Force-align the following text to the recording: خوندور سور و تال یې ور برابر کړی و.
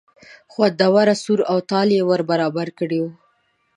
خوندور 0.51 1.07
سور 1.23 1.39
و 1.55 1.59
تال 1.69 1.89
یې 1.97 2.01
ور 2.09 2.21
برابر 2.31 2.67
کړی 2.79 2.99
و. 3.01 3.05